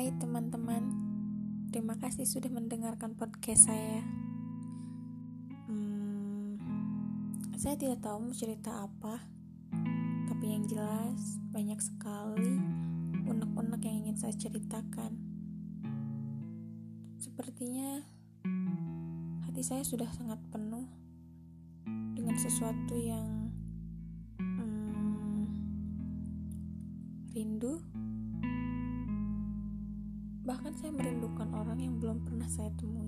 Hai 0.00 0.16
teman-teman, 0.16 0.80
terima 1.68 1.92
kasih 2.00 2.24
sudah 2.24 2.48
mendengarkan 2.48 3.12
podcast 3.20 3.68
saya. 3.68 4.00
Hmm, 5.68 6.56
saya 7.60 7.76
tidak 7.76 8.00
tahu 8.00 8.16
mau 8.16 8.32
cerita 8.32 8.88
apa, 8.88 9.20
tapi 10.24 10.56
yang 10.56 10.64
jelas 10.64 11.36
banyak 11.52 11.76
sekali 11.84 12.56
unek-unek 13.28 13.84
yang 13.84 14.08
ingin 14.08 14.16
saya 14.16 14.32
ceritakan. 14.40 15.20
Sepertinya 17.20 18.00
hati 19.44 19.60
saya 19.60 19.84
sudah 19.84 20.08
sangat 20.16 20.40
penuh 20.48 20.88
dengan 22.16 22.40
sesuatu 22.40 22.96
yang 22.96 23.52
hmm, 24.40 25.44
rindu 27.36 27.84
Bahkan 30.50 30.74
saya 30.82 30.90
merindukan 30.90 31.46
orang 31.54 31.78
yang 31.78 31.94
belum 32.02 32.26
pernah 32.26 32.50
saya 32.50 32.74
temui. 32.74 32.99